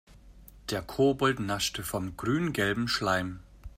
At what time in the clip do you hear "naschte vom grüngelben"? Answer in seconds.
1.39-2.87